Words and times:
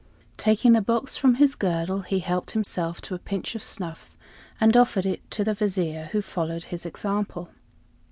Taking 0.37 0.71
the 0.73 0.81
box 0.81 1.15
from 1.15 1.35
his 1.35 1.53
girdle, 1.53 2.01
he 2.01 2.21
helped 2.21 2.49
himself 2.57 3.01
to 3.01 3.13
a 3.13 3.19
pinch 3.19 3.53
of 3.53 3.61
snuff 3.61 4.17
and 4.59 4.75
offered 4.75 5.05
it 5.05 5.29
to 5.29 5.43
the 5.43 5.53
Vizier, 5.53 6.05
who 6.11 6.23
followed 6.23 6.63
his 6.63 6.87
example. 6.87 7.49